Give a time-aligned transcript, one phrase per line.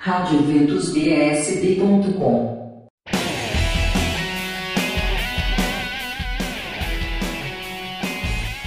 [0.00, 2.78] radioventusbsb.com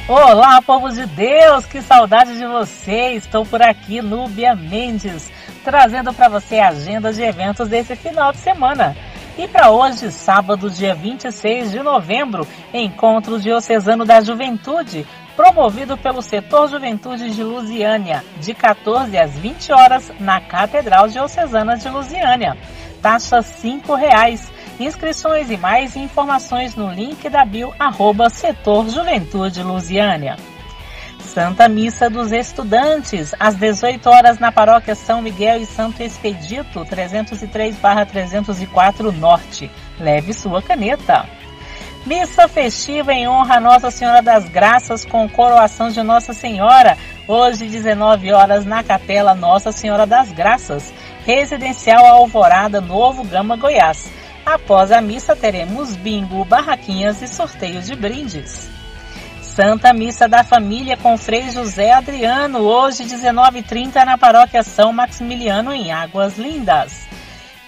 [0.09, 3.13] Olá, povo de Deus, que saudade de você!
[3.13, 5.31] Estou por aqui, Núbia Mendes,
[5.63, 8.93] trazendo para você a agenda de eventos desse final de semana.
[9.37, 16.69] E para hoje, sábado, dia 26 de novembro, Encontro Diocesano da Juventude, promovido pelo Setor
[16.69, 22.57] Juventude de Lusiânia, de 14 às 20 horas, na Catedral Diocesana de Lusiânia.
[23.01, 24.51] Taxa R$ 5,00.
[24.79, 30.37] Inscrições e mais informações no link da bio arroba Setor Juventude Lusiânia.
[31.21, 39.11] Santa Missa dos Estudantes, às 18 horas na Paróquia São Miguel e Santo Expedito, 303/304
[39.11, 39.71] Norte.
[39.99, 41.25] Leve sua caneta.
[42.05, 46.97] Missa festiva em honra a Nossa Senhora das Graças com coroação de Nossa Senhora,
[47.27, 50.91] hoje 19 horas na Capela Nossa Senhora das Graças,
[51.25, 54.11] Residencial Alvorada, Novo Gama, Goiás.
[54.43, 58.80] Após a missa teremos bingo, barraquinhas e sorteio de brindes.
[59.61, 65.91] Santa Missa da Família com Frei José Adriano, hoje 19h30 na Paróquia São Maximiliano em
[65.91, 67.07] Águas Lindas.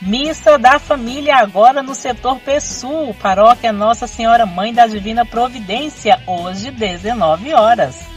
[0.02, 6.72] Missa da Família agora no setor PSUL, Paróquia Nossa Senhora Mãe da Divina Providência, hoje
[6.72, 8.12] 19 horas.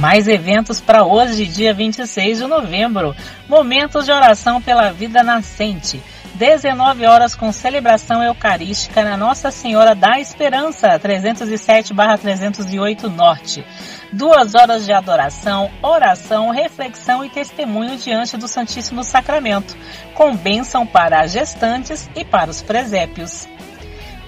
[0.00, 3.14] Mais eventos para hoje, dia 26 de novembro.
[3.46, 6.02] Momentos de oração pela vida nascente.
[6.36, 13.62] 19 horas com celebração eucarística na Nossa Senhora da Esperança, 307/308 Norte.
[14.10, 19.76] Duas horas de adoração, oração, reflexão e testemunho diante do Santíssimo Sacramento,
[20.14, 23.46] com bênção para as gestantes e para os presépios.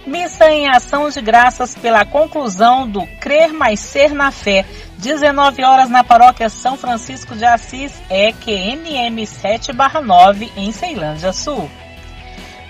[0.07, 4.65] Missa em ação de graças pela conclusão do Crer Mais Ser na Fé,
[5.03, 11.69] 19 horas na paróquia São Francisco de Assis, EQMM 7/9 em Ceilândia Sul.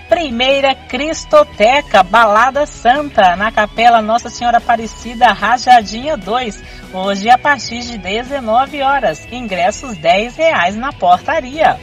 [0.09, 7.99] Primeira Cristoteca Balada Santa na Capela Nossa Senhora Aparecida Rajadinha 2, hoje a partir de
[7.99, 11.79] 19 horas, ingressos 10 reais na portaria.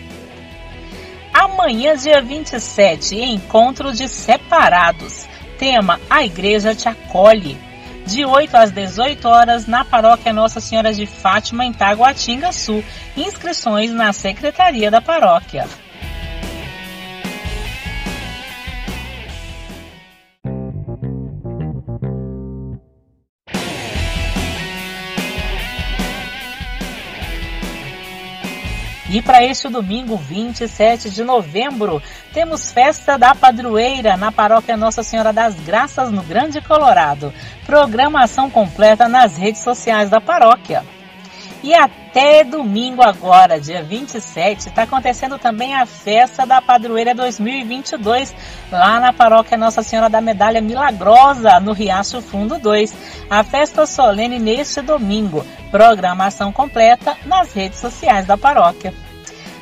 [1.33, 5.29] Amanhã, dia 27, encontro de separados.
[5.57, 7.70] Tema: A Igreja te acolhe.
[8.11, 12.83] De 8 às 18 horas na Paróquia Nossa Senhora de Fátima, em Taguatinga Sul.
[13.17, 15.69] Inscrições na Secretaria da Paróquia.
[29.13, 32.01] E para este domingo, 27 de novembro,
[32.33, 37.35] temos festa da padroeira na paróquia Nossa Senhora das Graças, no Grande Colorado.
[37.67, 40.85] Programação completa nas redes sociais da paróquia.
[41.61, 42.00] E até
[42.45, 48.35] domingo agora, dia 27, está acontecendo também a festa da Padroeira 2022,
[48.71, 52.95] lá na paróquia Nossa Senhora da Medalha Milagrosa, no Riacho Fundo 2.
[53.31, 55.47] A festa solene neste domingo.
[55.71, 58.93] Programação completa nas redes sociais da paróquia.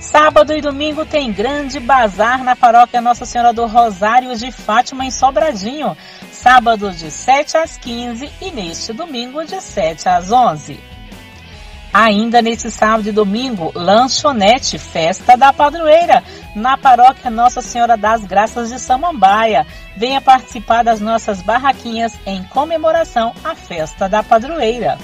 [0.00, 5.10] Sábado e domingo tem grande bazar na paróquia Nossa Senhora do Rosário de Fátima, em
[5.10, 5.96] Sobradinho
[6.44, 10.78] sábado de 7 às 15 e neste domingo de 7 às 11.
[11.90, 16.22] Ainda neste sábado e domingo, lanchonete Festa da Padroeira,
[16.54, 19.66] na paróquia Nossa Senhora das Graças de Samambaia.
[19.96, 24.98] Venha participar das nossas barraquinhas em comemoração à Festa da Padroeira.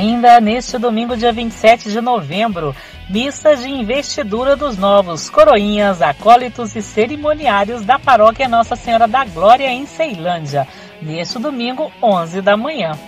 [0.00, 2.74] Ainda neste domingo, dia 27 de novembro,
[3.10, 9.68] missa de investidura dos novos coroinhas, acólitos e cerimoniários da paróquia Nossa Senhora da Glória
[9.68, 10.66] em Ceilândia,
[11.02, 12.98] neste domingo, 11 da manhã.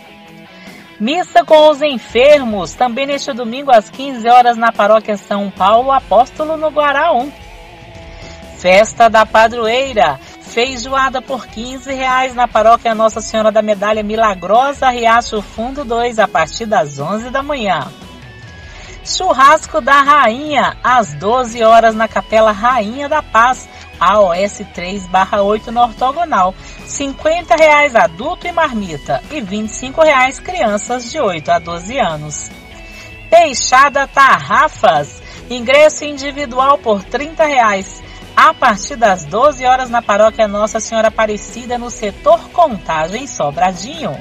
[1.01, 6.59] Missa com os enfermos, também neste domingo às 15 horas na paróquia São Paulo Apóstolo
[6.59, 7.33] no Guará 1.
[8.59, 10.21] Festa da Padroeira.
[10.53, 16.29] Feijoada por 15 reais na paróquia Nossa Senhora da Medalha Milagrosa, Riacho Fundo 2, a
[16.29, 17.91] partir das 11 da manhã.
[19.03, 23.67] Churrasco da Rainha, às 12 horas na Capela Rainha da Paz,
[23.99, 26.55] AOS 3/8 no ortogonal.
[26.87, 32.51] 50 reais adulto e marmita e 25 reais crianças de 8 a 12 anos.
[33.31, 38.03] Peixada Tarrafas, ingresso individual por 30 reais
[38.37, 44.17] a partir das 12 horas na paróquia Nossa Senhora Aparecida, no setor Contagem Sobradinho.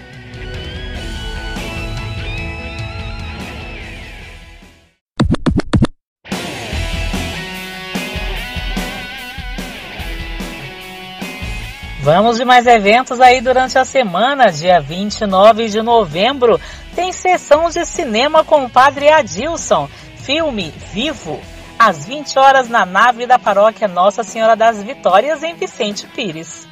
[12.04, 16.60] Vamos de mais eventos aí durante a semana, dia 29 de novembro.
[16.96, 21.40] Tem sessão de cinema com o Padre Adilson, filme Vivo,
[21.84, 26.68] às 20 horas na nave da paróquia Nossa Senhora das Vitórias, em Vicente Pires.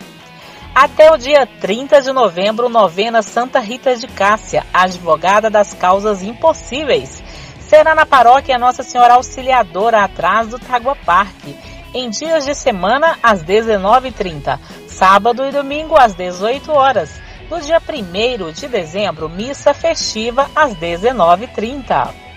[0.76, 7.24] Até o dia 30 de novembro, novena Santa Rita de Cássia, advogada das causas impossíveis.
[7.60, 11.58] Será na paróquia Nossa Senhora Auxiliadora, atrás do Tagua Parque,
[11.92, 17.20] em dias de semana, às 19h30, sábado e domingo, às 18 horas.
[17.50, 22.29] No dia 1 de dezembro, missa festiva, às 19h30.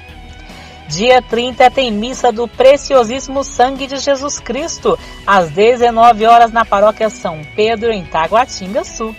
[0.89, 7.09] Dia 30 tem missa do Preciosíssimo Sangue de Jesus Cristo, às 19 horas na paróquia
[7.09, 9.15] São Pedro, em Taguatinga Sul.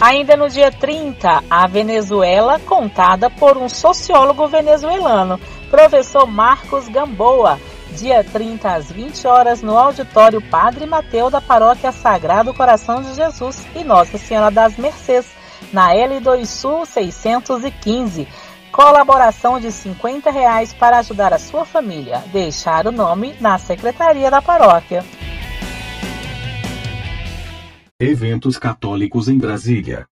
[0.00, 5.38] Ainda no dia 30, a Venezuela, contada por um sociólogo venezuelano,
[5.70, 7.60] professor Marcos Gamboa.
[7.92, 13.64] Dia 30 às 20 horas no auditório Padre Mateu da Paróquia Sagrado Coração de Jesus
[13.76, 15.26] e Nossa Senhora das Mercês,
[15.72, 18.26] na L2 Sul 615
[18.74, 22.18] Colaboração de 50 reais para ajudar a sua família.
[22.32, 25.04] Deixar o nome na secretaria da paróquia.
[28.00, 30.08] Eventos católicos em Brasília.